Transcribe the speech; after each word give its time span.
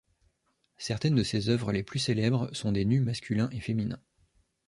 Certaines 0.79 1.13
de 1.13 1.21
ses 1.21 1.49
œuvres 1.49 1.71
les 1.71 1.83
plus 1.83 1.99
célèbres 1.99 2.49
sont 2.55 2.71
des 2.71 2.85
nus 2.85 3.01
masculins 3.01 3.51
et 3.51 3.59
féminins. 3.59 4.01